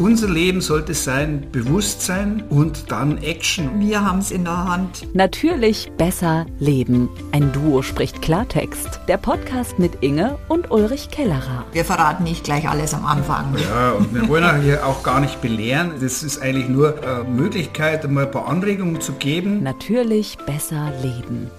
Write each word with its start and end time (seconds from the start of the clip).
unser 0.00 0.30
Leben 0.30 0.62
sollte 0.62 0.94
sein 0.94 1.46
Bewusstsein 1.52 2.42
und 2.48 2.90
dann 2.90 3.18
Action. 3.18 3.68
Wir 3.80 4.02
haben 4.02 4.20
es 4.20 4.30
in 4.30 4.44
der 4.44 4.64
Hand. 4.64 5.14
Natürlich 5.14 5.92
besser 5.98 6.46
leben. 6.58 7.10
Ein 7.32 7.52
Duo 7.52 7.82
spricht 7.82 8.22
Klartext. 8.22 9.00
Der 9.08 9.18
Podcast 9.18 9.78
mit 9.78 9.92
Inge 10.00 10.38
und 10.48 10.70
Ulrich 10.70 11.10
Kellerer. 11.10 11.66
Wir 11.72 11.84
verraten 11.84 12.24
nicht 12.24 12.44
gleich 12.44 12.66
alles 12.66 12.94
am 12.94 13.04
Anfang. 13.04 13.54
Ja, 13.58 13.92
und 13.92 14.14
wir 14.14 14.26
wollen 14.28 14.44
auch 14.44 14.62
hier 14.62 14.86
auch 14.86 15.02
gar 15.02 15.20
nicht 15.20 15.42
belehren. 15.42 15.92
Das 16.00 16.22
ist 16.22 16.40
eigentlich 16.40 16.70
nur 16.70 16.94
eine 17.02 17.24
Möglichkeit, 17.24 18.10
mal 18.10 18.24
ein 18.24 18.30
paar 18.30 18.48
Anregungen 18.48 19.02
zu 19.02 19.12
geben. 19.12 19.62
Natürlich 19.62 20.38
besser 20.46 20.92
leben. 21.02 21.50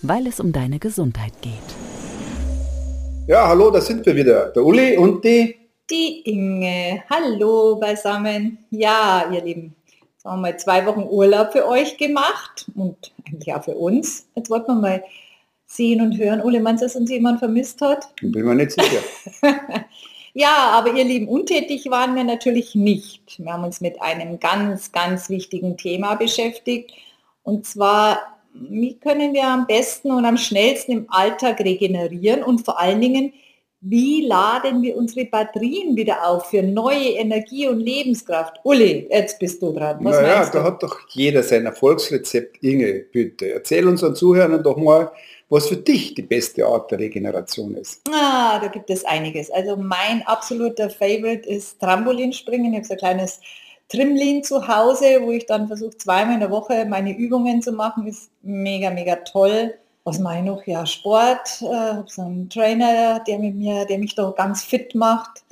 Weil 0.00 0.26
es 0.26 0.40
um 0.40 0.52
deine 0.52 0.78
Gesundheit 0.78 1.34
geht. 1.42 1.52
Ja, 3.26 3.46
hallo, 3.46 3.70
da 3.70 3.82
sind 3.82 4.06
wir 4.06 4.16
wieder. 4.16 4.46
Der 4.46 4.64
Uli 4.64 4.96
und 4.96 5.22
die... 5.22 5.54
Die 5.90 6.20
Inge. 6.30 7.02
Hallo 7.08 7.76
beisammen. 7.76 8.58
Ja, 8.70 9.30
ihr 9.32 9.42
Lieben, 9.42 9.74
jetzt 9.86 10.24
haben 10.26 10.40
wir 10.40 10.50
mal 10.50 10.58
zwei 10.58 10.84
Wochen 10.84 11.06
Urlaub 11.08 11.52
für 11.52 11.66
euch 11.66 11.96
gemacht 11.96 12.70
und 12.74 13.12
eigentlich 13.26 13.54
auch 13.54 13.64
für 13.64 13.74
uns. 13.74 14.28
Jetzt 14.34 14.50
wollten 14.50 14.68
wir 14.68 14.74
mal 14.74 15.04
sehen 15.64 16.02
und 16.02 16.18
hören. 16.18 16.42
Uli, 16.42 16.60
meinst 16.60 16.82
du, 16.82 16.86
dass 16.86 16.96
uns 16.96 17.10
jemand 17.10 17.38
vermisst 17.38 17.80
hat? 17.80 18.14
Bin 18.20 18.44
mir 18.44 18.54
nicht 18.54 18.72
sicher. 18.72 19.00
ja, 20.34 20.72
aber 20.72 20.92
ihr 20.92 21.04
Lieben, 21.04 21.26
untätig 21.26 21.88
waren 21.90 22.14
wir 22.14 22.24
natürlich 22.24 22.74
nicht. 22.74 23.38
Wir 23.38 23.52
haben 23.52 23.64
uns 23.64 23.80
mit 23.80 24.02
einem 24.02 24.38
ganz, 24.40 24.92
ganz 24.92 25.30
wichtigen 25.30 25.78
Thema 25.78 26.16
beschäftigt. 26.16 26.92
Und 27.42 27.64
zwar 27.64 28.18
wie 28.52 28.98
können 28.98 29.34
wir 29.34 29.46
am 29.46 29.66
besten 29.66 30.10
und 30.10 30.24
am 30.24 30.36
schnellsten 30.36 30.92
im 30.92 31.06
Alltag 31.08 31.60
regenerieren 31.60 32.42
und 32.42 32.64
vor 32.64 32.78
allen 32.78 33.00
Dingen, 33.00 33.32
wie 33.80 34.26
laden 34.26 34.82
wir 34.82 34.96
unsere 34.96 35.26
Batterien 35.26 35.94
wieder 35.96 36.26
auf 36.26 36.50
für 36.50 36.62
neue 36.62 37.10
Energie 37.10 37.68
und 37.68 37.78
Lebenskraft? 37.78 38.56
Uli, 38.64 39.06
jetzt 39.08 39.38
bist 39.38 39.62
du 39.62 39.72
dran. 39.72 39.98
Was 40.02 40.16
naja, 40.16 40.50
da 40.52 40.64
hat 40.64 40.82
doch 40.82 40.98
jeder 41.10 41.44
sein 41.44 41.64
Erfolgsrezept. 41.64 42.62
Inge, 42.62 43.04
bitte, 43.12 43.52
erzähl 43.52 43.86
unseren 43.86 44.16
Zuhörern 44.16 44.62
doch 44.64 44.76
mal, 44.76 45.12
was 45.48 45.68
für 45.68 45.76
dich 45.76 46.14
die 46.14 46.22
beste 46.22 46.66
Art 46.66 46.90
der 46.90 46.98
Regeneration 46.98 47.74
ist. 47.76 48.02
Ah, 48.10 48.58
da 48.60 48.66
gibt 48.66 48.90
es 48.90 49.04
einiges. 49.04 49.50
Also 49.50 49.76
mein 49.76 50.26
absoluter 50.26 50.90
Favorite 50.90 51.48
ist 51.48 51.80
Trampolinspringen. 51.80 52.72
Ich 52.72 52.78
habe 52.78 52.86
so 52.86 52.94
ein 52.94 52.98
kleines 52.98 53.40
Trimlin 53.88 54.42
zu 54.42 54.66
Hause, 54.66 55.20
wo 55.22 55.30
ich 55.30 55.46
dann 55.46 55.68
versuche, 55.68 55.96
zweimal 55.96 56.34
in 56.34 56.40
der 56.40 56.50
Woche 56.50 56.84
meine 56.84 57.16
Übungen 57.16 57.62
zu 57.62 57.72
machen, 57.72 58.06
ist 58.06 58.30
mega, 58.42 58.90
mega 58.90 59.16
toll. 59.16 59.74
Was 60.08 60.18
mache 60.20 60.38
ich 60.38 60.44
noch? 60.44 60.66
Ja, 60.66 60.86
Sport, 60.86 61.60
äh, 61.60 62.02
so 62.06 62.22
einen 62.22 62.48
Trainer, 62.48 63.20
der 63.20 63.38
mit 63.38 63.54
mir, 63.54 63.84
der 63.84 63.98
mich 63.98 64.14
da 64.14 64.30
ganz 64.30 64.64
fit 64.64 64.94
macht. 64.94 65.44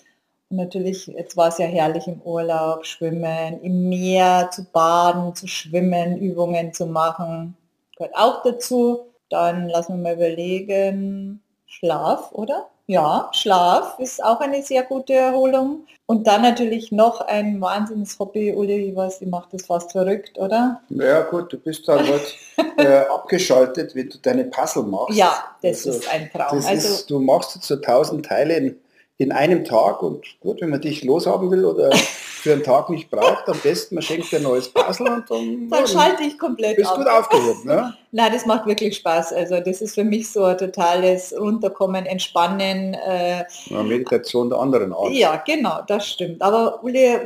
Und 0.49 0.57
natürlich, 0.57 1.09
jetzt 1.09 1.37
war 1.37 1.49
es 1.49 1.59
ja 1.59 1.67
herrlich 1.67 2.07
im 2.07 2.23
Urlaub, 2.23 2.87
schwimmen, 2.87 3.61
im 3.61 3.91
Meer 3.91 4.49
zu 4.51 4.65
baden, 4.65 5.35
zu 5.35 5.47
schwimmen, 5.47 6.17
Übungen 6.17 6.73
zu 6.73 6.87
machen. 6.87 7.55
Gehört 7.99 8.17
auch 8.17 8.43
dazu. 8.45 9.01
Dann 9.29 9.69
lassen 9.69 9.99
wir 9.99 10.05
mal 10.05 10.15
überlegen, 10.15 11.43
Schlaf, 11.67 12.33
oder? 12.33 12.71
Ja, 12.87 13.31
Schlaf 13.33 13.99
ist 13.99 14.23
auch 14.23 14.41
eine 14.41 14.63
sehr 14.63 14.85
gute 14.85 15.15
Erholung. 15.15 15.87
Und 16.09 16.29
dann 16.29 16.43
natürlich 16.43 16.93
noch 16.93 17.21
ein 17.21 17.61
wahnsinniges 17.61 18.17
Hobby, 18.21 18.53
Uli, 18.53 18.91
ich 18.91 18.97
weiß, 18.97 19.23
ich 19.23 19.29
mache 19.29 19.49
das 19.51 19.67
fast 19.67 19.91
verrückt, 19.91 20.39
oder? 20.39 20.81
Ja 20.89 21.23
gut, 21.23 21.53
du 21.53 21.59
bist 21.59 21.89
dann 21.89 22.07
halt 22.07 22.37
äh, 22.77 22.99
abgeschaltet, 23.13 23.97
wenn 23.97 24.09
du 24.09 24.19
deine 24.19 24.45
Puzzle 24.45 24.85
machst. 24.85 25.17
Ja, 25.19 25.35
das 25.63 25.85
also, 25.85 25.99
ist 25.99 26.09
ein 26.09 26.31
Traum. 26.33 26.65
also, 26.65 26.71
ist, 26.71 27.11
du 27.11 27.19
machst 27.19 27.57
jetzt 27.57 27.67
so 27.67 27.75
tausend 27.75 28.25
Teile 28.25 28.57
in, 28.57 28.77
in 29.19 29.33
einem 29.33 29.65
Tag 29.65 30.01
und 30.01 30.25
gut, 30.39 30.61
wenn 30.61 30.71
man 30.71 30.81
dich 30.81 31.03
loshaben 31.03 31.51
will 31.51 31.65
oder 31.65 31.91
für 32.37 32.53
einen 32.53 32.63
Tag 32.63 32.91
nicht 32.91 33.11
braucht, 33.11 33.49
am 33.49 33.59
besten 33.59 33.97
man 33.97 34.03
schenkt 34.03 34.31
dir 34.31 34.37
ein 34.37 34.43
neues 34.43 34.69
Puzzle 34.69 35.07
und 35.09 35.31
dann, 35.31 35.69
dann 35.71 35.87
schalte 35.87 36.23
ich 36.23 36.39
komplett 36.39 36.77
bist 36.77 36.91
ab. 36.91 36.99
gut 36.99 37.09
aufgehoben. 37.09 37.65
Ne? 37.65 37.95
Nein, 38.13 38.33
das 38.33 38.47
macht 38.47 38.67
wirklich 38.67 38.97
Spaß. 38.97 39.33
Also 39.33 39.61
das 39.61 39.81
ist 39.81 39.95
für 39.95 40.05
mich 40.05 40.31
so 40.31 40.45
ein 40.45 40.57
totales 40.57 41.35
Runterkommen, 41.39 42.07
Entspannen. 42.07 42.95
Äh, 42.95 43.45
ja, 43.67 43.83
Meditation 43.83 44.51
der 44.51 44.59
anderen 44.59 44.93
Art. 44.93 45.13
Ja, 45.13 45.43
genau, 45.45 45.81
das 45.89 46.07
stimmt. 46.07 46.41
Aber 46.43 46.83
Uli, 46.85 47.19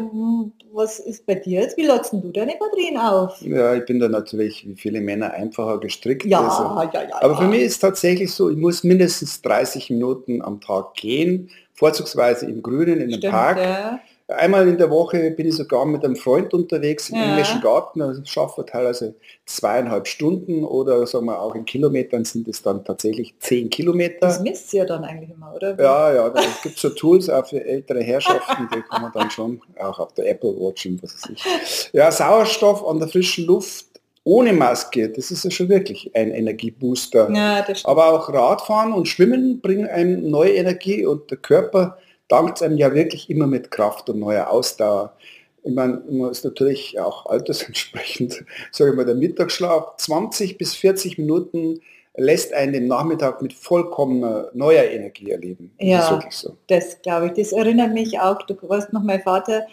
was 0.73 1.01
ist 1.01 1.27
bei 1.27 1.35
dir 1.35 1.63
jetzt? 1.63 1.77
Wie 1.77 1.85
lassen 1.85 2.23
du 2.23 2.31
deine 2.31 2.55
Batterien 2.59 2.97
auf? 2.97 3.41
Ja, 3.43 3.75
ich 3.75 3.85
bin 3.85 4.01
da 4.01 4.09
natürlich 4.09 4.67
wie 4.67 4.77
viele 4.77 5.01
Männer 5.01 5.33
einfacher 5.33 5.79
gestrickt. 5.79 6.25
Ja, 6.25 6.41
also. 6.41 6.97
ja, 6.97 7.03
ja. 7.03 7.17
Aber 7.21 7.37
für 7.37 7.47
mich 7.47 7.63
ist 7.63 7.81
tatsächlich 7.81 8.33
so, 8.33 8.49
ich 8.49 8.57
muss 8.57 8.85
mindestens 8.85 9.43
30 9.43 9.91
Minuten 9.91 10.41
am 10.41 10.61
Tag 10.61 10.95
gehen, 10.95 11.51
vorzugsweise 11.75 12.47
im 12.47 12.63
Grünen, 12.63 13.01
in 13.01 13.13
einem 13.13 13.31
Park. 13.31 13.59
Ja 13.59 14.01
Einmal 14.37 14.69
in 14.69 14.79
der 14.79 14.91
Woche 14.91 15.31
bin 15.33 15.47
ich 15.47 15.57
sogar 15.57 15.85
mit 15.85 16.05
einem 16.05 16.17
Freund 16.17 16.55
unterwegs 16.55 17.11
im 17.11 17.17
ja. 17.17 17.31
englischen 17.31 17.61
Garten. 17.61 18.01
Das 18.01 18.29
schaffen 18.29 18.59
wir 18.59 18.67
teilweise 18.67 19.15
zweieinhalb 19.47 20.07
Stunden 20.07 20.65
oder 20.65 21.07
sagen 21.07 21.27
wir 21.27 21.41
auch 21.41 21.55
in 21.55 21.65
Kilometern 21.65 22.25
sind 22.25 22.49
es 22.49 22.63
dann 22.63 22.85
tatsächlich 22.85 23.35
zehn 23.41 23.69
Kilometer. 23.71 24.19
Das 24.21 24.41
misst 24.41 24.73
ihr 24.73 24.85
dann 24.85 25.05
eigentlich 25.05 25.31
immer, 25.31 25.53
oder? 25.55 25.79
Ja, 25.79 26.13
ja, 26.13 26.31
da 26.31 26.41
gibt 26.63 26.77
es 26.77 26.81
so 26.81 26.91
Tools 26.91 27.29
auch 27.29 27.47
für 27.47 27.65
ältere 27.65 28.03
Herrschaften, 28.03 28.69
die 28.75 28.83
kann 28.83 29.03
man 29.03 29.13
dann 29.13 29.31
schon 29.31 29.61
auch 29.79 29.99
auf 29.99 30.15
der 30.15 30.31
Apple 30.31 30.51
Watch 30.51 30.87
und 30.87 31.03
was 31.03 31.15
weiß 31.15 31.31
ich. 31.35 31.91
Ja, 31.93 32.11
Sauerstoff 32.13 32.87
an 32.87 32.99
der 32.99 33.09
frischen 33.09 33.47
Luft 33.47 33.87
ohne 34.25 34.53
Maske, 34.53 35.09
das 35.09 35.31
ist 35.31 35.45
ja 35.45 35.51
schon 35.51 35.69
wirklich 35.69 36.15
ein 36.15 36.31
Energiebooster. 36.31 37.31
Ja, 37.33 37.67
Aber 37.85 38.13
auch 38.13 38.33
Radfahren 38.33 38.93
und 38.93 39.09
Schwimmen 39.09 39.61
bringen 39.61 39.87
einem 39.87 40.31
neue 40.31 40.55
Energie 40.55 41.07
und 41.07 41.31
der 41.31 41.39
Körper 41.39 41.99
dankt 42.31 42.59
es 42.59 42.63
einem 42.63 42.79
ja 42.79 42.95
wirklich 42.95 43.29
immer 43.29 43.47
mit 43.47 43.71
Kraft 43.71 44.09
und 44.09 44.19
neuer 44.19 44.49
Ausdauer. 44.49 45.15
Ich 45.63 45.75
meine, 45.75 46.03
man 46.09 46.31
ist 46.31 46.45
natürlich 46.45 46.99
auch 46.99 47.27
altersentsprechend, 47.27 48.45
sage 48.73 48.91
ich 48.91 48.97
mal, 48.97 49.05
der 49.05 49.17
Mittagsschlaf, 49.17 49.97
20 49.99 50.57
bis 50.57 50.75
40 50.75 51.19
Minuten 51.19 51.81
lässt 52.17 52.53
einen 52.53 52.73
den 52.73 52.87
Nachmittag 52.87 53.43
mit 53.43 53.53
vollkommener 53.53 54.51
neuer 54.55 54.85
Energie 54.85 55.31
erleben. 55.31 55.73
Das 55.79 55.89
ja, 55.89 56.21
so. 56.31 56.57
das 56.67 57.01
glaube 57.03 57.27
ich. 57.27 57.33
Das 57.33 57.53
erinnert 57.53 57.93
mich 57.93 58.19
auch, 58.19 58.43
du 58.43 58.57
weißt 58.61 58.93
noch, 58.93 59.03
mein 59.03 59.23
Vater, 59.23 59.67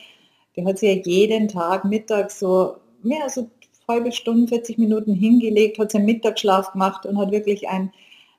der 0.56 0.66
hat 0.66 0.80
sich 0.80 0.96
ja 0.96 1.02
jeden 1.04 1.48
Tag 1.48 1.86
Mittag 1.86 2.32
so 2.32 2.76
mehr 3.02 3.30
so 3.30 3.50
halbe 3.88 4.12
Stunde, 4.12 4.48
40 4.50 4.78
Minuten 4.78 5.14
hingelegt, 5.14 5.80
hat 5.80 5.92
seinen 5.92 6.06
Mittagsschlaf 6.06 6.74
gemacht 6.74 7.06
und 7.06 7.18
hat 7.18 7.32
wirklich 7.32 7.70
ein 7.70 7.92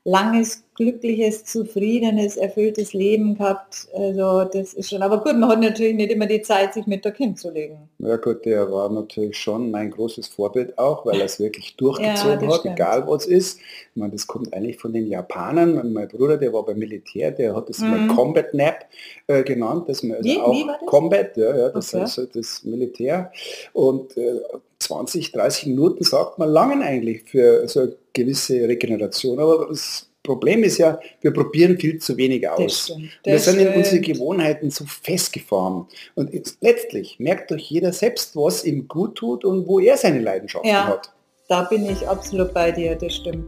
langes, 0.08 0.64
glückliches, 0.74 1.44
zufriedenes, 1.44 2.36
erfülltes 2.36 2.94
Leben 2.94 3.36
gehabt. 3.36 3.88
Also 3.94 4.44
das 4.44 4.72
ist 4.72 4.88
schon, 4.88 5.02
aber 5.02 5.18
gut, 5.18 5.36
man 5.38 5.50
hat 5.50 5.60
natürlich 5.60 5.94
nicht 5.94 6.10
immer 6.10 6.26
die 6.26 6.40
Zeit, 6.40 6.72
sich 6.72 6.86
mit 6.86 7.04
der 7.04 7.12
Kind 7.12 7.38
zu 7.38 7.50
legen. 7.50 7.88
Ja 7.98 8.16
gut, 8.16 8.44
der 8.44 8.70
war 8.72 8.88
natürlich 8.88 9.36
schon 9.36 9.70
mein 9.70 9.90
großes 9.90 10.28
Vorbild 10.28 10.78
auch, 10.78 11.04
weil 11.04 11.18
er 11.18 11.26
es 11.26 11.38
wirklich 11.38 11.76
durchgezogen 11.76 12.40
ja, 12.40 12.54
hat, 12.54 12.60
stimmt. 12.60 12.74
egal 12.76 13.06
was 13.06 13.26
ist. 13.26 13.58
Ich 13.58 13.96
meine, 13.96 14.12
das 14.12 14.26
kommt 14.26 14.54
eigentlich 14.54 14.78
von 14.78 14.92
den 14.92 15.08
Japanern. 15.08 15.92
Mein 15.92 16.08
Bruder, 16.08 16.38
der 16.38 16.52
war 16.52 16.64
beim 16.64 16.78
Militär, 16.78 17.30
der 17.30 17.54
hat 17.54 17.68
das 17.68 17.80
mhm. 17.80 17.86
immer 17.92 18.14
Combat 18.14 18.54
Nap 18.54 18.86
äh, 19.26 19.42
genannt, 19.42 19.88
dass 19.88 20.02
man 20.02 20.18
also 20.18 20.28
wie, 20.28 20.40
auch 20.40 20.52
wie 20.52 20.66
das? 20.66 20.76
Combat, 20.86 21.36
ja, 21.36 21.56
ja 21.56 21.68
das 21.68 21.94
okay. 21.94 22.04
ist 22.04 22.28
das 22.34 22.64
Militär. 22.64 23.30
Und 23.74 24.16
äh, 24.16 24.40
20, 24.80 25.32
30 25.32 25.66
Minuten 25.66 26.04
sagt 26.04 26.38
man 26.38 26.48
langen 26.48 26.82
eigentlich 26.82 27.22
für 27.24 27.66
so 27.68 27.80
eine 27.80 27.96
gewisse 28.12 28.68
Regeneration. 28.68 29.38
Aber 29.38 29.66
das 29.68 30.08
Problem 30.22 30.62
ist 30.62 30.78
ja, 30.78 31.00
wir 31.20 31.32
probieren 31.32 31.78
viel 31.78 31.98
zu 31.98 32.16
wenig 32.16 32.48
aus. 32.48 32.92
wir 33.24 33.38
sind 33.38 33.58
in 33.60 33.74
unsere 33.74 34.00
Gewohnheiten 34.00 34.70
so 34.70 34.84
festgefahren. 34.84 35.86
Und 36.14 36.30
letztlich 36.60 37.18
merkt 37.18 37.50
doch 37.50 37.56
jeder 37.56 37.92
selbst, 37.92 38.36
was 38.36 38.64
ihm 38.64 38.86
gut 38.88 39.16
tut 39.16 39.44
und 39.44 39.66
wo 39.66 39.80
er 39.80 39.96
seine 39.96 40.20
Leidenschaften 40.20 40.70
ja, 40.70 40.86
hat. 40.86 41.12
Da 41.48 41.62
bin 41.62 41.88
ich 41.88 42.06
absolut 42.06 42.52
bei 42.52 42.70
dir, 42.70 42.94
das 42.94 43.14
stimmt. 43.14 43.46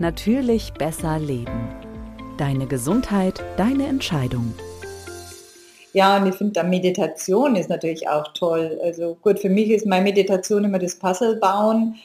Natürlich 0.00 0.72
besser 0.72 1.20
leben. 1.20 1.68
Deine 2.36 2.66
Gesundheit, 2.66 3.40
deine 3.56 3.86
Entscheidung. 3.86 4.52
Ja, 5.92 6.16
und 6.16 6.26
ich 6.26 6.34
finde, 6.34 6.62
Meditation 6.64 7.56
ist 7.56 7.68
natürlich 7.68 8.08
auch 8.08 8.32
toll. 8.32 8.78
Also 8.82 9.16
gut, 9.20 9.38
für 9.38 9.50
mich 9.50 9.70
ist 9.70 9.86
meine 9.86 10.04
Meditation 10.04 10.64
immer 10.64 10.78
das 10.78 10.94
Puzzle 10.94 11.36
bauen, 11.36 11.96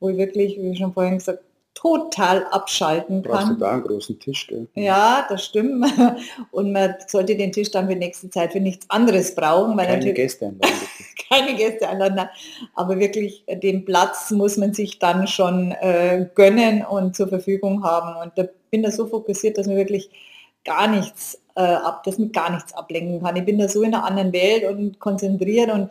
wo 0.00 0.08
ich 0.08 0.16
wirklich, 0.16 0.56
wie 0.58 0.76
schon 0.76 0.92
vorhin 0.92 1.18
gesagt, 1.18 1.40
total 1.74 2.46
abschalten 2.46 3.22
kann. 3.22 3.32
Brauchst 3.32 3.50
du 3.50 3.54
da 3.56 3.72
einen 3.72 3.82
großen 3.82 4.18
Tisch, 4.18 4.46
gell? 4.46 4.66
Ja, 4.74 5.26
das 5.28 5.44
stimmt. 5.44 5.86
Und 6.50 6.72
man 6.72 6.94
sollte 7.08 7.36
den 7.36 7.52
Tisch 7.52 7.70
dann 7.70 7.88
für 7.88 7.96
nächste 7.96 8.30
Zeit 8.30 8.52
für 8.52 8.60
nichts 8.60 8.88
anderes 8.88 9.34
brauchen. 9.34 9.76
Weil 9.76 9.86
keine 9.86 10.14
Gäste 10.14 10.46
einladen. 10.46 10.74
keine 11.28 11.56
Gäste 11.56 11.88
einladen. 11.88 12.28
Aber 12.74 12.98
wirklich 12.98 13.44
den 13.48 13.84
Platz 13.84 14.30
muss 14.30 14.56
man 14.56 14.72
sich 14.72 14.98
dann 14.98 15.26
schon 15.26 15.72
äh, 15.72 16.26
gönnen 16.34 16.84
und 16.84 17.16
zur 17.16 17.28
Verfügung 17.28 17.82
haben. 17.82 18.16
Und 18.22 18.32
da 18.36 18.48
bin 18.70 18.82
da 18.82 18.90
so 18.90 19.06
fokussiert, 19.06 19.58
dass 19.58 19.66
man 19.66 19.76
wirklich 19.76 20.10
gar 20.64 20.86
nichts 20.86 21.38
äh, 21.56 21.62
ab, 21.62 22.02
dass 22.04 22.18
man 22.18 22.32
gar 22.32 22.50
nichts 22.50 22.72
ablenken 22.74 23.22
kann. 23.22 23.36
Ich 23.36 23.44
bin 23.44 23.58
da 23.58 23.68
so 23.68 23.82
in 23.82 23.94
einer 23.94 24.04
anderen 24.04 24.32
Welt 24.32 24.64
und 24.64 24.98
konzentriert 24.98 25.70
und 25.70 25.90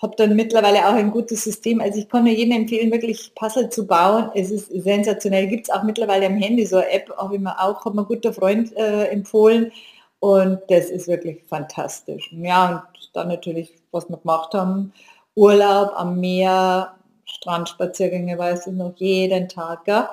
habe 0.00 0.14
dann 0.16 0.36
mittlerweile 0.36 0.86
auch 0.86 0.94
ein 0.94 1.10
gutes 1.10 1.42
System. 1.44 1.80
Also 1.80 1.98
ich 1.98 2.08
kann 2.08 2.24
nur 2.24 2.32
jedem 2.32 2.52
empfehlen, 2.52 2.92
wirklich 2.92 3.32
Puzzle 3.34 3.68
zu 3.68 3.86
bauen. 3.86 4.30
Es 4.34 4.50
ist 4.50 4.70
sensationell. 4.70 5.48
Gibt 5.48 5.68
es 5.68 5.74
auch 5.74 5.82
mittlerweile 5.82 6.26
am 6.26 6.36
Handy 6.36 6.64
so 6.66 6.76
eine 6.76 6.90
App, 6.90 7.12
habe 7.16 7.34
ich 7.34 7.40
mir 7.40 7.58
auch, 7.60 7.84
hat 7.84 7.94
mir 7.94 8.02
ein 8.02 8.06
guter 8.06 8.32
Freund 8.32 8.76
äh, 8.76 9.06
empfohlen, 9.06 9.72
Und 10.20 10.60
das 10.68 10.86
ist 10.90 11.08
wirklich 11.08 11.42
fantastisch. 11.44 12.30
Ja, 12.32 12.88
und 12.94 13.10
dann 13.14 13.28
natürlich, 13.28 13.74
was 13.92 14.08
wir 14.08 14.16
gemacht 14.18 14.54
haben, 14.54 14.92
Urlaub 15.34 15.92
am 15.96 16.18
Meer, 16.20 16.94
Strandspaziergänge, 17.24 18.38
weiß 18.38 18.68
ich 18.68 18.72
noch, 18.74 18.94
jeden 18.96 19.48
Tag. 19.48 19.84
Gell? 19.84 20.08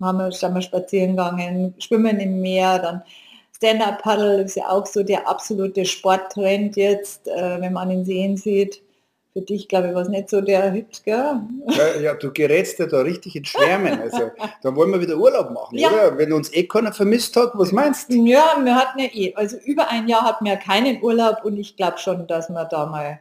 Haben 0.00 0.18
wir, 0.18 0.32
sind 0.32 0.54
wir 0.54 0.62
spazieren 0.62 1.10
gegangen, 1.10 1.74
schwimmen 1.78 2.20
im 2.20 2.40
Meer, 2.40 2.78
dann 2.78 3.02
Stand-Up-Paddle 3.56 4.42
ist 4.42 4.56
ja 4.56 4.68
auch 4.68 4.84
so 4.84 5.02
der 5.02 5.26
absolute 5.26 5.86
Sporttrend 5.86 6.76
jetzt, 6.76 7.26
äh, 7.26 7.60
wenn 7.60 7.72
man 7.72 7.90
ihn 7.90 8.04
sehen 8.04 8.36
sieht. 8.36 8.82
Für 9.32 9.40
dich, 9.40 9.68
glaube 9.68 9.88
ich, 9.88 9.94
war 9.94 10.02
es 10.02 10.08
nicht 10.08 10.30
so 10.30 10.40
der 10.40 10.70
Hit, 10.72 11.02
gell? 11.04 11.40
Ja, 11.68 12.00
ja, 12.00 12.14
du 12.14 12.32
gerätst 12.32 12.78
ja 12.78 12.86
da 12.86 13.00
richtig 13.00 13.36
in 13.36 13.44
Schwärmen. 13.44 14.00
Also, 14.00 14.30
da 14.62 14.74
wollen 14.74 14.92
wir 14.92 15.00
wieder 15.00 15.16
Urlaub 15.16 15.50
machen, 15.50 15.76
ja. 15.76 15.88
oder? 15.88 16.18
Wenn 16.18 16.32
uns 16.32 16.52
eh 16.52 16.64
keiner 16.64 16.92
vermisst 16.92 17.36
hat, 17.36 17.52
was 17.54 17.72
meinst 17.72 18.10
du? 18.10 18.26
Ja, 18.26 18.58
wir 18.62 18.74
hatten 18.74 18.98
ja 18.98 19.08
eh, 19.12 19.34
also 19.34 19.56
über 19.64 19.90
ein 19.90 20.08
Jahr 20.08 20.22
hatten 20.22 20.44
wir 20.44 20.56
keinen 20.56 21.02
Urlaub 21.02 21.44
und 21.44 21.58
ich 21.58 21.76
glaube 21.76 21.98
schon, 21.98 22.26
dass 22.26 22.48
wir 22.48 22.64
da 22.64 22.86
mal 22.86 23.20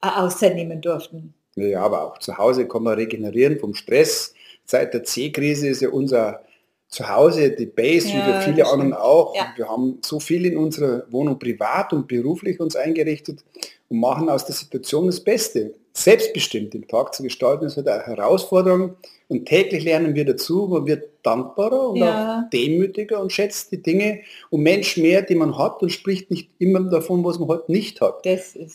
eine 0.00 0.16
Auszeit 0.16 0.54
nehmen 0.54 0.80
durften. 0.80 1.34
Ja, 1.54 1.82
aber 1.82 2.02
auch 2.04 2.18
zu 2.18 2.38
Hause 2.38 2.66
kann 2.66 2.84
man 2.84 2.94
regenerieren 2.94 3.58
vom 3.58 3.74
Stress. 3.74 4.34
Seit 4.64 4.94
der 4.94 5.04
C-Krise 5.04 5.68
ist 5.68 5.82
ja 5.82 5.90
unser 5.90 6.42
Zuhause 6.90 7.52
die 7.52 7.66
Base, 7.66 8.08
ja, 8.08 8.14
wie 8.14 8.26
wir 8.26 8.40
viele 8.40 8.66
anderen 8.66 8.92
auch. 8.92 9.34
Ja. 9.36 9.52
Wir 9.54 9.68
haben 9.68 9.98
so 10.04 10.18
viel 10.18 10.44
in 10.44 10.56
unserer 10.56 11.04
Wohnung 11.10 11.38
privat 11.38 11.92
und 11.92 12.08
beruflich 12.08 12.58
uns 12.58 12.74
eingerichtet 12.74 13.44
und 13.88 14.00
machen 14.00 14.28
aus 14.28 14.44
der 14.44 14.56
Situation 14.56 15.06
das 15.06 15.20
Beste. 15.20 15.74
Selbstbestimmt 15.92 16.74
den 16.74 16.88
Tag 16.88 17.14
zu 17.14 17.22
gestalten 17.22 17.66
ist 17.66 17.76
halt 17.76 17.88
eine 17.88 18.04
Herausforderung 18.04 18.96
und 19.28 19.46
täglich 19.46 19.84
lernen 19.84 20.16
wir 20.16 20.24
dazu, 20.24 20.66
man 20.68 20.86
wird 20.86 21.08
dankbarer 21.22 21.90
und 21.90 21.96
ja. 21.96 22.40
auch 22.44 22.50
demütiger 22.50 23.20
und 23.20 23.32
schätzt 23.32 23.70
die 23.70 23.82
Dinge 23.82 24.20
und 24.50 24.62
Mensch 24.62 24.96
mehr, 24.96 25.22
die 25.22 25.36
man 25.36 25.56
hat 25.58 25.82
und 25.82 25.90
spricht 25.90 26.30
nicht 26.30 26.48
immer 26.58 26.80
davon, 26.80 27.24
was 27.24 27.38
man 27.38 27.48
heute 27.48 27.60
halt 27.62 27.68
nicht 27.68 28.00
hat. 28.00 28.26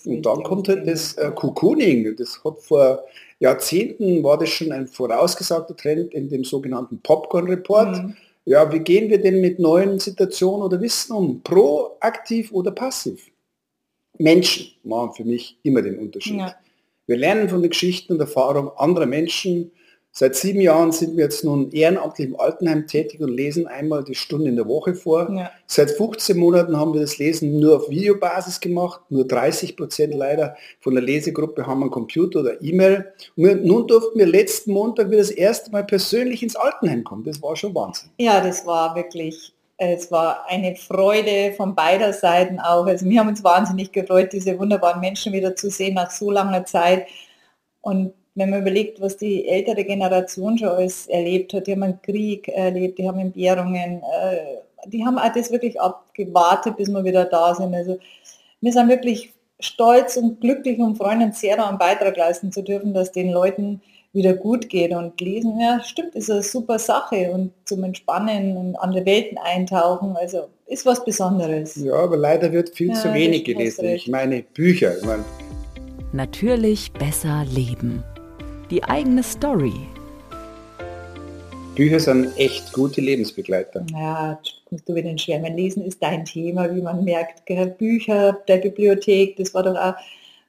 und 0.06 0.26
dann 0.26 0.44
kommt 0.44 0.70
halt 0.70 0.88
das 0.88 1.14
äh, 1.16 1.32
Cocooning, 1.36 2.16
das 2.16 2.42
hat 2.46 2.60
vor 2.60 3.04
Jahrzehnten 3.40 4.24
war 4.24 4.38
das 4.38 4.50
schon 4.50 4.72
ein 4.72 4.88
vorausgesagter 4.88 5.76
Trend 5.76 6.14
in 6.14 6.30
dem 6.30 6.44
sogenannten 6.44 7.02
Popcorn 7.02 7.48
Report. 7.48 7.98
Mhm. 7.98 8.16
Ja, 8.46 8.72
wie 8.72 8.80
gehen 8.80 9.10
wir 9.10 9.22
denn 9.22 9.42
mit 9.42 9.60
neuen 9.60 10.00
Situationen 10.00 10.62
oder 10.62 10.80
Wissen 10.80 11.14
um? 11.14 11.42
Proaktiv 11.42 12.52
oder 12.52 12.72
passiv? 12.72 13.32
Menschen 14.18 14.68
machen 14.84 15.14
für 15.14 15.26
mich 15.26 15.58
immer 15.64 15.82
den 15.82 15.98
Unterschied. 15.98 16.38
Ja. 16.38 16.56
Wir 17.08 17.18
lernen 17.18 17.50
von 17.50 17.62
den 17.62 17.70
Geschichten 17.72 18.14
und 18.14 18.20
Erfahrungen 18.20 18.72
anderer 18.78 19.06
Menschen. 19.06 19.72
Seit 20.18 20.34
sieben 20.38 20.62
Jahren 20.62 20.94
sind 20.94 21.18
wir 21.18 21.26
jetzt 21.26 21.44
nun 21.44 21.72
ehrenamtlich 21.72 22.30
im 22.30 22.40
Altenheim 22.40 22.88
tätig 22.88 23.20
und 23.20 23.36
lesen 23.36 23.68
einmal 23.68 24.02
die 24.02 24.16
Stunde 24.16 24.48
in 24.48 24.56
der 24.56 24.66
Woche 24.66 24.96
vor. 24.96 25.30
Ja. 25.30 25.52
Seit 25.68 25.92
15 25.92 26.38
Monaten 26.38 26.78
haben 26.78 26.94
wir 26.94 27.02
das 27.02 27.18
Lesen 27.18 27.60
nur 27.60 27.76
auf 27.76 27.90
Videobasis 27.90 28.62
gemacht. 28.62 29.02
Nur 29.10 29.28
30 29.28 29.76
Prozent 29.76 30.14
leider 30.14 30.56
von 30.80 30.94
der 30.94 31.04
Lesegruppe 31.04 31.68
haben 31.68 31.82
einen 31.82 31.92
Computer 31.92 32.40
oder 32.40 32.62
E-Mail. 32.62 33.12
Und 33.36 33.66
nun 33.66 33.88
durften 33.88 34.18
wir 34.18 34.26
letzten 34.26 34.72
Montag 34.72 35.08
wieder 35.08 35.18
das 35.18 35.32
erste 35.32 35.70
Mal 35.72 35.84
persönlich 35.84 36.42
ins 36.42 36.56
Altenheim 36.56 37.04
kommen. 37.04 37.26
Das 37.26 37.42
war 37.42 37.54
schon 37.58 37.76
Wahnsinn. 37.76 38.10
Ja, 38.18 38.40
das 38.40 38.66
war 38.66 38.96
wirklich 38.96 39.52
es 39.78 40.10
war 40.10 40.46
eine 40.48 40.78
Freude 40.78 41.54
von 41.58 41.76
beider 41.76 42.14
Seiten 42.14 42.62
auch. 42.62 42.86
Also 42.86 43.06
wir 43.06 43.20
haben 43.20 43.28
uns 43.28 43.44
wahnsinnig 43.44 43.92
gefreut, 43.92 44.32
diese 44.32 44.58
wunderbaren 44.58 45.02
Menschen 45.02 45.34
wieder 45.34 45.58
zu 45.58 45.70
sehen 45.70 45.96
nach 45.96 46.10
so 46.10 46.32
langer 46.32 46.64
Zeit. 46.64 47.08
Und 47.82 48.14
wenn 48.36 48.50
man 48.50 48.62
überlegt, 48.62 49.00
was 49.02 49.18
die 49.18 49.48
ältere 49.48 49.86
Generation 49.86 50.58
schon 50.58 50.68
alles 50.68 51.08
erlebt 51.08 51.54
hat, 51.54 51.68
die 51.68 51.72
haben 51.72 51.84
einen 51.84 52.02
Krieg 52.02 52.50
erlebt, 52.50 53.00
die 53.00 53.08
haben 53.08 53.20
Entbehrungen, 53.20 54.04
äh, 54.04 54.88
die 54.88 55.06
haben 55.06 55.18
auch 55.18 55.34
das 55.34 55.52
wirklich 55.52 55.80
abgewartet, 55.80 56.76
bis 56.78 56.90
wir 56.90 57.04
wieder 57.04 57.26
da 57.26 57.56
sind. 57.56 57.74
Also 57.74 57.98
wir 58.62 58.74
sind 58.74 58.90
wirklich 58.90 59.34
stolz 59.60 60.18
und 60.18 60.42
glücklich 60.42 60.80
und 60.80 60.98
freuen 60.98 61.24
uns 61.24 61.40
sehr 61.40 61.56
daran 61.56 61.78
Beitrag 61.78 62.18
leisten 62.18 62.52
zu 62.52 62.62
dürfen, 62.62 62.94
dass 62.94 63.14
den 63.14 63.32
Leuten 63.32 63.82
wieder 64.12 64.34
gut 64.34 64.70
geht. 64.70 64.94
Und 64.94 65.20
lesen, 65.22 65.60
ja, 65.60 65.82
stimmt, 65.84 66.16
ist 66.16 66.30
eine 66.30 66.44
super 66.44 66.78
Sache 66.78 67.32
und 67.32 67.52
zum 67.64 67.84
Entspannen 67.84 68.58
und 68.58 68.76
andere 68.76 69.06
Welten 69.06 69.38
eintauchen, 69.38 70.16
also 70.18 70.50
ist 70.68 70.86
was 70.86 71.06
Besonderes. 71.06 71.76
Ja, 71.76 71.94
aber 71.94 72.18
leider 72.18 72.52
wird 72.52 72.70
viel 72.76 72.90
ja, 72.90 72.96
zu 72.96 73.14
wenig 73.14 73.46
gelesen. 73.46 73.86
Ich 73.86 74.08
meine 74.08 74.42
Bücher. 74.42 74.98
Ich 74.98 75.06
meine. 75.06 75.24
Natürlich 76.12 76.92
besser 76.94 77.46
leben. 77.50 78.04
Die 78.72 78.84
eigene 78.84 79.22
Story. 79.22 79.74
Bücher 81.76 82.00
sind 82.00 82.36
echt 82.38 82.74
gute 82.74 83.00
Lebensbegleiter. 83.00 83.86
Ja, 83.92 84.40
musst 84.72 84.90
du 84.90 84.96
wieder 84.96 85.16
schwärmen. 85.18 85.56
Lesen 85.56 85.84
ist 85.84 86.02
dein 86.02 86.26
Thema, 86.26 86.74
wie 86.74 86.82
man 86.82 87.04
merkt. 87.04 87.46
Bücher 87.78 88.40
der 88.48 88.58
Bibliothek, 88.58 89.38
das 89.38 89.54
war 89.54 89.62
doch 89.64 89.76
auch 89.76 89.94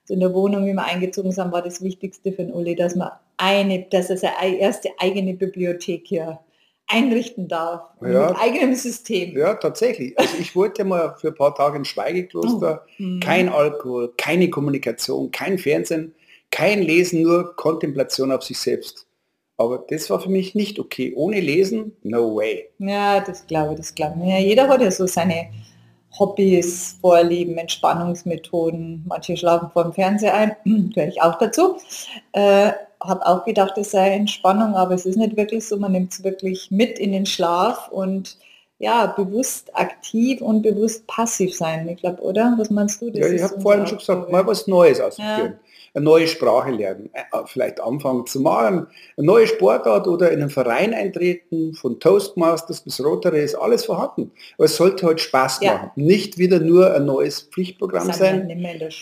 in 0.08 0.20
der 0.20 0.32
Wohnung, 0.32 0.64
wie 0.64 0.72
wir 0.72 0.84
eingezogen 0.84 1.32
sind, 1.32 1.52
war 1.52 1.62
das 1.62 1.82
Wichtigste 1.82 2.30
für 2.32 2.44
den 2.44 2.52
Uli, 2.52 2.74
dass 2.74 2.94
man 2.94 3.10
eine, 3.36 3.82
dass 3.90 4.08
er 4.08 4.16
seine 4.16 4.56
erste 4.56 4.88
eigene 4.98 5.34
Bibliothek 5.34 6.04
hier 6.06 6.38
einrichten 6.86 7.48
darf. 7.48 7.82
Ja, 8.00 8.28
mit 8.28 8.38
eigenem 8.38 8.74
System. 8.76 9.36
Ja, 9.36 9.54
tatsächlich. 9.54 10.18
Also 10.18 10.38
ich 10.40 10.54
wollte 10.56 10.84
mal 10.84 11.16
für 11.20 11.28
ein 11.28 11.34
paar 11.34 11.54
Tage 11.54 11.76
im 11.76 11.84
Schweigekloster. 11.84 12.84
Oh. 12.86 13.02
Mhm. 13.02 13.20
Kein 13.20 13.48
Alkohol, 13.50 14.14
keine 14.16 14.48
Kommunikation, 14.48 15.30
kein 15.32 15.58
Fernsehen, 15.58 16.14
kein 16.50 16.82
Lesen, 16.82 17.22
nur 17.22 17.54
Kontemplation 17.56 18.32
auf 18.32 18.42
sich 18.42 18.58
selbst. 18.58 19.06
Aber 19.58 19.84
das 19.88 20.10
war 20.10 20.20
für 20.20 20.28
mich 20.28 20.54
nicht 20.54 20.78
okay. 20.78 21.14
Ohne 21.16 21.40
Lesen, 21.40 21.96
no 22.02 22.36
way. 22.36 22.68
Ja, 22.78 23.20
das 23.20 23.46
glaube 23.46 23.72
ich, 23.72 23.80
das 23.80 23.94
glaube 23.94 24.16
ich. 24.22 24.28
Ja, 24.28 24.38
jeder 24.38 24.68
hat 24.68 24.82
ja 24.82 24.90
so 24.90 25.06
seine 25.06 25.48
Hobbys, 26.18 26.98
Vorlieben, 27.00 27.56
Entspannungsmethoden. 27.56 29.04
Manche 29.06 29.36
schlafen 29.36 29.70
vor 29.72 29.84
dem 29.84 29.92
Fernseher 29.92 30.34
ein, 30.34 30.56
gehöre 30.94 31.08
ich 31.08 31.22
auch 31.22 31.38
dazu. 31.38 31.76
Äh, 32.32 32.72
habe 33.00 33.26
auch 33.26 33.44
gedacht, 33.44 33.76
es 33.76 33.90
sei 33.92 34.10
Entspannung, 34.10 34.74
aber 34.74 34.94
es 34.94 35.06
ist 35.06 35.16
nicht 35.16 35.36
wirklich 35.36 35.66
so. 35.66 35.76
Man 35.78 35.92
nimmt 35.92 36.12
es 36.12 36.24
wirklich 36.24 36.70
mit 36.70 36.98
in 36.98 37.12
den 37.12 37.26
Schlaf 37.26 37.88
und 37.88 38.38
ja, 38.78 39.06
bewusst 39.06 39.74
aktiv 39.74 40.42
und 40.42 40.62
bewusst 40.62 41.06
passiv 41.06 41.54
sein. 41.54 41.88
Ich 41.88 41.98
glaube, 41.98 42.20
oder? 42.22 42.54
Was 42.58 42.68
meinst 42.68 43.00
du? 43.00 43.08
Ja, 43.08 43.26
ich 43.26 43.42
habe 43.42 43.58
vorhin 43.60 43.86
schon 43.86 43.98
gesagt, 43.98 44.30
mal 44.30 44.46
was 44.46 44.66
Neues 44.66 45.00
ausprobieren. 45.00 45.54
Ja 45.54 45.65
eine 45.96 46.04
neue 46.04 46.26
Sprache 46.28 46.70
lernen, 46.70 47.10
äh, 47.14 47.22
vielleicht 47.46 47.80
anfangen 47.80 48.26
zu 48.26 48.40
malen, 48.40 48.86
eine 49.16 49.26
neue 49.26 49.46
Sportart 49.46 50.06
oder 50.06 50.30
in 50.30 50.42
einen 50.42 50.50
Verein 50.50 50.92
eintreten, 50.92 51.72
von 51.74 51.98
Toastmasters 51.98 52.82
bis 52.82 53.02
Rotary 53.02 53.42
ist 53.42 53.54
alles 53.54 53.86
vorhanden. 53.86 54.30
Aber 54.58 54.66
es 54.66 54.76
sollte 54.76 55.06
halt 55.06 55.20
Spaß 55.20 55.60
ja. 55.62 55.74
machen, 55.74 55.90
nicht 55.96 56.36
wieder 56.36 56.60
nur 56.60 56.92
ein 56.92 57.06
neues 57.06 57.40
Pflichtprogramm 57.40 58.12
sein 58.12 58.42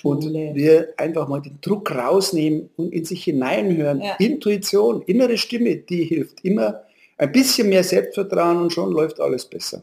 und 0.05 0.33
wir 0.33 0.95
einfach 0.97 1.27
mal 1.27 1.43
den 1.43 1.59
Druck 1.61 1.91
rausnehmen 1.91 2.71
und 2.77 2.93
in 2.93 3.05
sich 3.05 3.25
hineinhören. 3.25 4.01
Ja. 4.01 4.15
Intuition, 4.21 5.03
innere 5.03 5.37
Stimme, 5.37 5.77
die 5.77 6.05
hilft 6.05 6.45
immer. 6.45 6.83
Ein 7.19 7.33
bisschen 7.33 7.69
mehr 7.69 7.83
Selbstvertrauen 7.83 8.59
und 8.59 8.73
schon 8.73 8.93
läuft 8.93 9.21
alles 9.21 9.45
besser. 9.45 9.83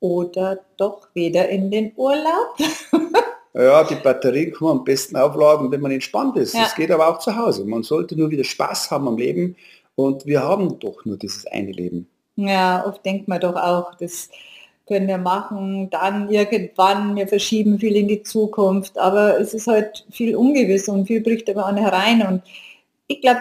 Oder 0.00 0.60
doch 0.76 1.08
wieder 1.14 1.48
in 1.48 1.70
den 1.70 1.92
Urlaub. 1.96 2.56
Ja, 3.56 3.84
die 3.84 3.94
Batterien 3.94 4.52
kann 4.52 4.68
man 4.68 4.78
am 4.78 4.84
besten 4.84 5.16
aufladen, 5.16 5.70
wenn 5.70 5.80
man 5.80 5.90
entspannt 5.90 6.36
ist. 6.36 6.54
Ja. 6.54 6.62
Das 6.62 6.74
geht 6.74 6.90
aber 6.90 7.08
auch 7.08 7.18
zu 7.18 7.34
Hause. 7.34 7.64
Man 7.64 7.82
sollte 7.82 8.14
nur 8.14 8.30
wieder 8.30 8.44
Spaß 8.44 8.90
haben 8.90 9.08
am 9.08 9.16
Leben 9.16 9.56
und 9.94 10.26
wir 10.26 10.42
haben 10.42 10.78
doch 10.78 11.04
nur 11.06 11.16
dieses 11.16 11.46
eine 11.46 11.72
Leben. 11.72 12.06
Ja, 12.36 12.84
oft 12.86 13.04
denkt 13.04 13.28
man 13.28 13.40
doch 13.40 13.56
auch, 13.56 13.94
das 13.94 14.28
können 14.86 15.08
wir 15.08 15.18
machen, 15.18 15.88
dann 15.90 16.30
irgendwann, 16.30 17.16
wir 17.16 17.26
verschieben 17.26 17.78
viel 17.78 17.96
in 17.96 18.08
die 18.08 18.22
Zukunft, 18.22 18.98
aber 18.98 19.40
es 19.40 19.54
ist 19.54 19.66
halt 19.66 20.04
viel 20.10 20.36
ungewiss 20.36 20.88
und 20.88 21.06
viel 21.06 21.22
bricht 21.22 21.48
aber 21.50 21.66
an 21.66 21.76
herein 21.76 22.24
und 22.26 22.42
ich 23.08 23.20
glaube, 23.20 23.40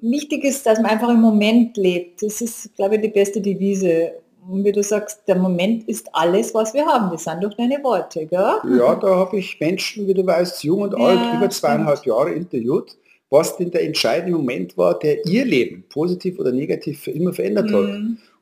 wichtig 0.00 0.44
ist, 0.44 0.66
dass 0.66 0.80
man 0.80 0.90
einfach 0.90 1.08
im 1.08 1.20
Moment 1.20 1.76
lebt. 1.76 2.22
Das 2.22 2.40
ist, 2.40 2.74
glaube 2.74 2.96
ich, 2.96 3.02
die 3.02 3.08
beste 3.08 3.40
Devise. 3.40 4.14
Und 4.48 4.64
wie 4.64 4.72
du 4.72 4.82
sagst, 4.82 5.22
der 5.28 5.36
Moment 5.36 5.88
ist 5.88 6.08
alles, 6.12 6.52
was 6.54 6.74
wir 6.74 6.84
haben. 6.86 7.10
Das 7.10 7.24
sind 7.24 7.42
doch 7.42 7.54
deine 7.54 7.82
Worte, 7.82 8.26
gell? 8.26 8.56
Ja, 8.78 8.94
da 8.96 9.16
habe 9.16 9.38
ich 9.38 9.60
Menschen, 9.60 10.08
wie 10.08 10.14
du 10.14 10.26
weißt, 10.26 10.64
jung 10.64 10.82
und 10.82 10.98
ja, 10.98 11.06
alt, 11.06 11.36
über 11.36 11.48
zweieinhalb 11.48 11.98
stimmt. 11.98 12.16
Jahre 12.16 12.32
interviewt, 12.32 12.96
was 13.30 13.56
denn 13.56 13.70
der 13.70 13.84
entscheidende 13.84 14.36
Moment 14.36 14.76
war, 14.76 14.98
der 14.98 15.24
ihr 15.26 15.44
Leben, 15.44 15.84
positiv 15.88 16.38
oder 16.38 16.50
negativ, 16.50 17.00
für 17.00 17.12
immer 17.12 17.32
verändert 17.32 17.70
mhm. 17.70 17.76
hat. 17.76 17.88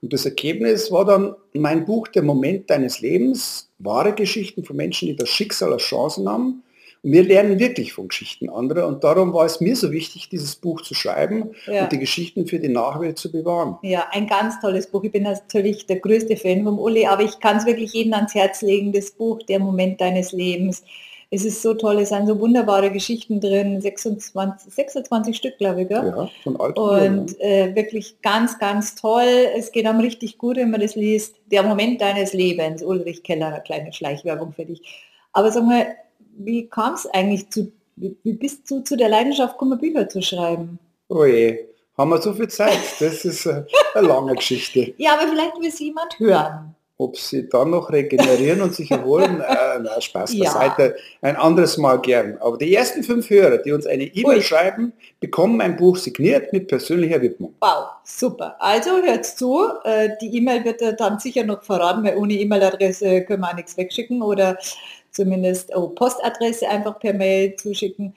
Und 0.03 0.13
das 0.13 0.25
Ergebnis 0.25 0.91
war 0.91 1.05
dann 1.05 1.35
mein 1.53 1.85
Buch 1.85 2.09
Der 2.09 2.23
Moment 2.23 2.71
deines 2.71 3.01
Lebens, 3.01 3.69
wahre 3.79 4.15
Geschichten 4.15 4.65
von 4.65 4.77
Menschen, 4.77 5.09
die 5.09 5.17
das 5.17 5.29
Schicksal 5.29 5.73
als 5.73 5.83
Chance 5.83 6.23
nahmen 6.23 6.63
wir 7.03 7.23
lernen 7.23 7.59
wirklich 7.59 7.93
von 7.93 8.09
Geschichten 8.09 8.51
anderer 8.51 8.87
und 8.87 9.05
darum 9.05 9.33
war 9.33 9.47
es 9.47 9.61
mir 9.61 9.75
so 9.75 9.91
wichtig, 9.91 10.29
dieses 10.29 10.57
Buch 10.57 10.83
zu 10.83 10.95
schreiben 10.95 11.55
ja. 11.67 11.85
und 11.85 11.93
die 11.93 11.99
Geschichten 11.99 12.47
für 12.47 12.59
die 12.59 12.69
Nachwelt 12.69 13.19
zu 13.19 13.33
bewahren. 13.33 13.79
Ja, 13.83 14.09
ein 14.11 14.27
ganz 14.27 14.61
tolles 14.61 14.87
Buch. 14.87 15.03
Ich 15.05 15.13
bin 15.13 15.23
natürlich 15.23 15.87
der 15.87 16.01
größte 16.01 16.37
Fan 16.37 16.65
vom 16.65 16.79
Uli, 16.79 17.07
aber 17.07 17.23
ich 17.23 17.41
kann 17.41 17.57
es 17.57 17.67
wirklich 17.67 17.93
jedem 17.95 18.13
ans 18.15 18.35
Herz 18.35 18.61
legen, 18.61 18.93
das 18.93 19.13
Buch 19.13 19.39
Der 19.49 19.59
Moment 19.59 20.01
deines 20.01 20.33
Lebens. 20.33 20.83
Es 21.33 21.45
ist 21.45 21.63
so 21.63 21.75
toll, 21.75 22.01
es 22.01 22.09
sind 22.09 22.27
so 22.27 22.41
wunderbare 22.41 22.91
Geschichten 22.91 23.41
drin, 23.41 23.81
26, 23.81 24.75
26 24.75 25.37
Stück, 25.37 25.59
glaube 25.59 25.83
ich. 25.83 25.89
Gell? 25.89 26.05
Ja, 26.05 26.29
von 26.43 26.61
alt 26.61 26.77
Und 26.77 27.41
äh, 27.41 27.75
wirklich 27.77 28.21
ganz, 28.21 28.59
ganz 28.59 28.97
toll. 28.97 29.47
Es 29.57 29.71
geht 29.71 29.87
einem 29.87 30.01
richtig 30.01 30.39
gut, 30.39 30.57
wenn 30.57 30.73
man 30.73 30.81
das 30.81 30.97
liest. 30.97 31.37
Der 31.47 31.63
Moment 31.63 32.01
deines 32.01 32.33
Lebens, 32.33 32.83
Ulrich 32.83 33.23
Keller, 33.23 33.47
eine 33.47 33.63
kleine 33.63 33.93
Schleichwerbung 33.93 34.53
für 34.53 34.65
dich. 34.65 34.83
Aber 35.33 35.53
sag 35.53 35.65
mal, 35.65 35.87
wie 36.45 36.69
kam 36.69 36.95
es 36.95 37.07
eigentlich 37.07 37.51
zu, 37.51 37.73
wie, 37.97 38.17
wie, 38.23 38.33
bist 38.33 38.71
du 38.71 38.81
zu 38.81 38.97
der 38.97 39.09
Leidenschaft 39.09 39.55
gekommen, 39.55 39.79
Bücher 39.79 40.09
zu 40.09 40.23
schreiben? 40.23 40.79
Oh 41.09 41.25
je, 41.25 41.67
haben 41.97 42.11
wir 42.11 42.23
so 42.23 42.33
viel 42.33 42.49
Zeit? 42.49 42.79
Das 42.99 43.25
ist 43.25 43.47
eine, 43.47 43.67
eine 43.95 44.07
lange 44.07 44.35
Geschichte. 44.35 44.95
ja, 44.99 45.15
aber 45.15 45.29
vielleicht 45.29 45.59
will 45.59 45.69
es 45.69 45.79
jemand 45.79 46.19
hören. 46.19 46.75
Ob 46.97 47.17
sie 47.17 47.49
dann 47.49 47.71
noch 47.71 47.91
regenerieren 47.91 48.61
und 48.61 48.75
sich 48.75 48.91
erholen, 48.91 49.41
äh, 49.41 49.79
na, 49.83 49.99
Spaß 49.99 50.39
beiseite, 50.39 50.95
ja. 51.23 51.29
ein 51.29 51.37
anderes 51.37 51.79
Mal 51.79 51.99
gern. 51.99 52.37
Aber 52.41 52.59
die 52.59 52.75
ersten 52.75 53.03
fünf 53.03 53.31
Hörer, 53.31 53.57
die 53.57 53.73
uns 53.73 53.87
eine 53.87 54.05
E-Mail 54.05 54.43
schreiben, 54.43 54.93
bekommen 55.19 55.63
ein 55.63 55.77
Buch 55.79 55.97
signiert 55.97 56.53
mit 56.53 56.69
persönlicher 56.69 57.23
Widmung. 57.23 57.55
Wow, 57.61 57.87
super. 58.05 58.57
Also 58.59 59.03
hört 59.03 59.25
zu, 59.25 59.69
äh, 59.85 60.11
die 60.21 60.37
E-Mail 60.37 60.63
wird 60.67 60.83
dann 61.01 61.19
sicher 61.19 61.43
noch 61.43 61.63
verraten, 61.63 62.05
weil 62.05 62.19
ohne 62.19 62.35
E-Mail-Adresse 62.35 63.25
können 63.25 63.41
wir 63.41 63.49
auch 63.49 63.57
nichts 63.57 63.79
wegschicken 63.79 64.21
oder 64.21 64.59
zumindest 65.13 65.75
oh, 65.75 65.89
Postadresse 65.89 66.69
einfach 66.69 66.99
per 66.99 67.15
Mail 67.15 67.57
zuschicken. 67.57 68.15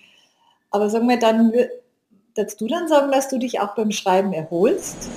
Aber 0.71 0.89
sagen 0.89 1.07
wir 1.07 1.19
dann, 1.19 1.53
darfst 2.35 2.59
du 2.59 2.67
dann 2.67 2.88
sagen, 2.88 3.12
dass 3.12 3.29
du 3.29 3.38
dich 3.38 3.59
auch 3.59 3.75
beim 3.75 3.91
Schreiben 3.91 4.33
erholst? 4.33 5.09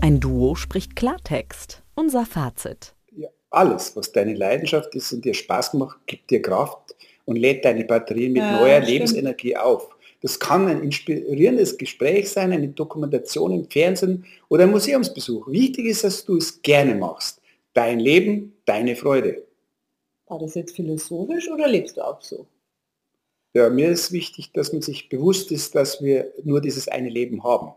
Ein 0.00 0.20
Duo 0.20 0.54
spricht 0.54 0.94
Klartext. 0.94 1.82
Unser 1.94 2.24
Fazit. 2.24 2.94
Ja, 3.16 3.28
alles, 3.50 3.96
was 3.96 4.12
deine 4.12 4.34
Leidenschaft 4.34 4.94
ist 4.94 5.12
und 5.12 5.24
dir 5.24 5.34
Spaß 5.34 5.74
macht, 5.74 5.98
gibt 6.06 6.30
dir 6.30 6.40
Kraft 6.40 6.94
und 7.24 7.36
lädt 7.36 7.64
deine 7.64 7.84
Batterien 7.84 8.32
mit 8.32 8.42
ja, 8.42 8.60
neuer 8.60 8.80
Lebensenergie 8.80 9.56
auf. 9.56 9.88
Das 10.20 10.38
kann 10.38 10.68
ein 10.68 10.82
inspirierendes 10.82 11.76
Gespräch 11.76 12.30
sein, 12.30 12.52
eine 12.52 12.68
Dokumentation 12.68 13.52
im 13.52 13.68
Fernsehen 13.68 14.24
oder 14.48 14.64
ein 14.64 14.70
Museumsbesuch. 14.70 15.48
Wichtig 15.48 15.86
ist, 15.86 16.04
dass 16.04 16.24
du 16.24 16.36
es 16.36 16.62
gerne 16.62 16.94
machst. 16.94 17.40
Dein 17.74 18.00
Leben, 18.00 18.56
deine 18.64 18.96
Freude. 18.96 19.47
War 20.28 20.38
das 20.38 20.54
jetzt 20.54 20.76
philosophisch 20.76 21.50
oder 21.50 21.66
lebst 21.68 21.96
du 21.96 22.06
auch 22.06 22.20
so? 22.20 22.46
Ja, 23.54 23.70
mir 23.70 23.88
ist 23.88 24.12
wichtig, 24.12 24.52
dass 24.52 24.72
man 24.72 24.82
sich 24.82 25.08
bewusst 25.08 25.50
ist, 25.50 25.74
dass 25.74 26.02
wir 26.02 26.32
nur 26.44 26.60
dieses 26.60 26.86
eine 26.86 27.08
Leben 27.08 27.42
haben. 27.44 27.72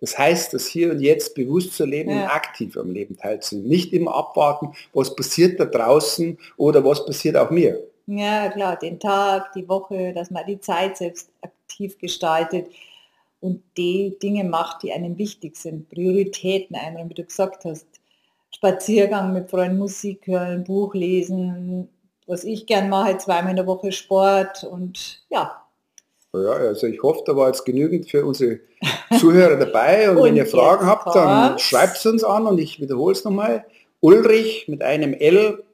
Das 0.00 0.16
heißt, 0.16 0.54
das 0.54 0.66
hier 0.66 0.92
und 0.92 1.00
jetzt 1.00 1.34
bewusst 1.34 1.72
zu 1.72 1.84
leben 1.84 2.10
ja. 2.10 2.22
und 2.22 2.28
aktiv 2.28 2.76
am 2.76 2.92
Leben 2.92 3.16
teilzunehmen. 3.16 3.68
Nicht 3.68 3.92
immer 3.92 4.14
abwarten, 4.14 4.72
was 4.92 5.14
passiert 5.14 5.58
da 5.58 5.64
draußen 5.64 6.38
oder 6.56 6.84
was 6.84 7.04
passiert 7.04 7.36
auch 7.36 7.50
mir. 7.50 7.82
Ja, 8.06 8.48
klar, 8.48 8.78
den 8.78 9.00
Tag, 9.00 9.52
die 9.52 9.68
Woche, 9.68 10.12
dass 10.14 10.30
man 10.30 10.46
die 10.46 10.60
Zeit 10.60 10.96
selbst 10.96 11.30
aktiv 11.42 11.98
gestaltet 11.98 12.68
und 13.40 13.62
die 13.76 14.16
Dinge 14.22 14.44
macht, 14.44 14.82
die 14.82 14.92
einem 14.92 15.18
wichtig 15.18 15.56
sind. 15.56 15.88
Prioritäten 15.90 16.76
einräumen, 16.76 17.10
wie 17.10 17.14
du 17.14 17.24
gesagt 17.24 17.64
hast. 17.64 17.86
Spaziergang 18.58 19.32
mit 19.32 19.50
Freunden, 19.50 19.78
Musik 19.78 20.26
hören, 20.26 20.64
Buch 20.64 20.94
lesen, 20.94 21.88
was 22.26 22.44
ich 22.44 22.66
gern 22.66 22.88
mache, 22.88 23.16
zweimal 23.18 23.50
in 23.50 23.56
der 23.56 23.66
Woche 23.66 23.92
Sport 23.92 24.64
und 24.64 25.22
ja, 25.30 25.64
ja, 26.34 26.50
also 26.52 26.86
ich 26.86 27.02
hoffe, 27.02 27.22
da 27.24 27.34
war 27.36 27.46
jetzt 27.48 27.64
genügend 27.64 28.10
für 28.10 28.24
unsere 28.24 28.60
Zuhörer 29.18 29.56
dabei. 29.56 30.10
Und, 30.10 30.16
und 30.18 30.24
wenn 30.24 30.36
ihr 30.36 30.44
Fragen 30.46 30.86
habt, 30.86 31.04
kommt's. 31.04 31.18
dann 31.18 31.58
schreibt 31.58 31.96
es 31.96 32.06
uns 32.06 32.22
an 32.22 32.46
und 32.46 32.58
ich 32.58 32.80
wiederhole 32.80 33.12
es 33.12 33.24
nochmal. 33.24 33.64
Ulrich 34.00 34.68
mit 34.68 34.82
einem 34.82 35.14
L. 35.14 35.64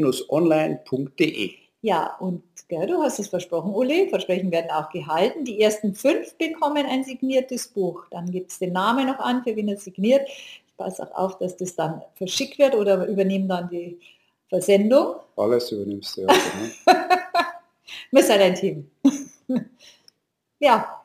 Ja, 1.81 2.15
und 2.19 2.43
gell, 2.67 2.87
du 2.87 3.01
hast 3.01 3.19
es 3.19 3.29
versprochen, 3.29 3.73
Uli, 3.73 4.09
Versprechen 4.09 4.51
werden 4.51 4.71
auch 4.71 4.89
gehalten. 4.89 5.45
Die 5.45 5.61
ersten 5.61 5.95
fünf 5.95 6.35
bekommen 6.35 6.85
ein 6.85 7.03
signiertes 7.03 7.67
Buch. 7.67 8.05
Dann 8.11 8.29
gibt 8.31 8.51
es 8.51 8.59
den 8.59 8.73
Namen 8.73 9.07
noch 9.07 9.19
an, 9.19 9.43
für 9.43 9.55
wen 9.55 9.69
er 9.69 9.77
signiert. 9.77 10.27
Ich 10.27 10.77
passe 10.77 11.03
auch 11.03 11.15
auf, 11.15 11.37
dass 11.37 11.55
das 11.57 11.75
dann 11.75 12.01
verschickt 12.15 12.59
wird 12.59 12.75
oder 12.75 13.05
übernehmen 13.07 13.47
dann 13.47 13.69
die 13.69 13.99
Versendung. 14.49 15.15
Alles 15.35 15.71
übernimmst 15.71 16.17
du, 16.17 16.21
ja. 16.21 16.27
Wir 18.11 18.23
sind 18.23 18.41
ein 18.41 18.55
Team. 18.55 18.89
ja, 20.59 21.01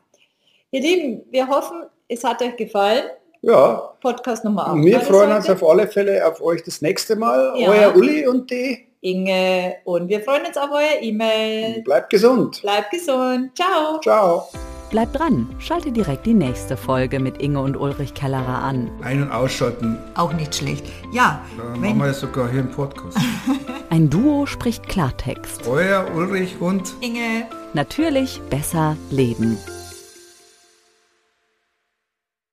ihr 0.70 0.80
Lieben, 0.80 1.22
wir 1.30 1.46
hoffen, 1.46 1.84
es 2.08 2.24
hat 2.24 2.42
euch 2.42 2.56
gefallen. 2.56 3.04
Ja. 3.40 3.94
Podcast 4.00 4.44
Nummer 4.44 4.68
8. 4.68 4.84
Wir 4.84 5.00
freuen 5.00 5.32
uns 5.32 5.48
auf 5.48 5.62
alle 5.64 5.86
Fälle 5.88 6.26
auf 6.26 6.40
euch 6.40 6.62
das 6.62 6.80
nächste 6.80 7.16
Mal. 7.16 7.54
Ja. 7.56 7.70
Euer 7.70 7.96
Uli 7.96 8.26
und 8.26 8.50
die 8.50 8.86
Inge. 9.02 9.74
Und 9.84 10.08
wir 10.08 10.20
freuen 10.22 10.46
uns 10.46 10.56
auf 10.56 10.70
euer 10.72 11.02
E-Mail. 11.02 11.82
Bleibt 11.82 12.10
gesund. 12.10 12.62
Bleibt 12.62 12.90
gesund. 12.90 13.50
Ciao. 13.56 14.00
Ciao. 14.00 14.48
Bleibt 14.90 15.18
dran, 15.18 15.48
schalte 15.58 15.90
direkt 15.90 16.26
die 16.26 16.34
nächste 16.34 16.76
Folge 16.76 17.18
mit 17.18 17.40
Inge 17.40 17.60
und 17.60 17.78
Ulrich 17.78 18.12
Kellerer 18.12 18.62
an. 18.62 18.90
Ein- 19.02 19.22
und 19.22 19.32
ausschalten. 19.32 19.98
Auch 20.16 20.34
nicht 20.34 20.54
schlecht. 20.54 20.84
Ja. 21.12 21.40
Da 21.56 21.64
machen 21.78 21.98
wir 21.98 22.12
sogar 22.12 22.50
hier 22.50 22.60
im 22.60 22.70
Podcast. 22.70 23.16
Ein 23.90 24.10
Duo 24.10 24.44
spricht 24.44 24.86
Klartext. 24.88 25.66
Euer 25.66 26.06
Ulrich 26.14 26.60
und 26.60 26.92
Inge. 27.00 27.46
Natürlich 27.72 28.40
besser 28.50 28.96
leben. 29.10 29.56